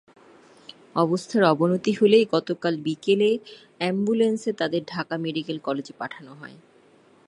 [0.95, 3.29] অবস্থার অবনতি হলে গতকাল বিকেলে
[3.79, 6.57] অ্যাম্বুলেন্সে তাঁদের ঢাকা মেডিকেল কলেজে পাঠানো হয়।